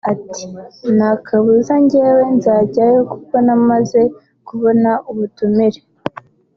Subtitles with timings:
[0.11, 0.43] Ati
[0.95, 4.01] “Nta kabuza njyewe nzajyayo kuko namaze
[4.47, 5.81] kubona ubutumire